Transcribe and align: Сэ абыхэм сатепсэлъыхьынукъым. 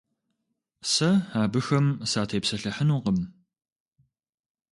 Сэ 0.93 1.09
абыхэм 1.41 1.87
сатепсэлъыхьынукъым. 2.11 3.17